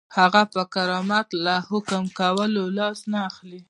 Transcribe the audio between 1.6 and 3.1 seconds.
حکم کولو لاس